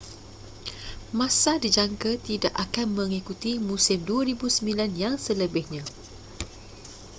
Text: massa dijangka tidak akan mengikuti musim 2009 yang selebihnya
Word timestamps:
massa 1.19 1.53
dijangka 1.63 2.11
tidak 2.27 2.49
akan 2.65 2.87
mengikuti 3.05 3.51
musim 3.69 3.99
2009 4.09 4.89
yang 5.03 5.13
selebihnya 5.25 5.83